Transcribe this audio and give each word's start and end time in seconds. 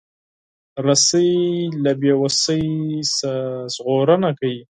رسۍ 0.85 1.29
له 1.83 1.91
بیوسۍ 2.01 2.63
نه 3.19 3.33
ژغورنه 3.73 4.29
کوي. 4.39 4.57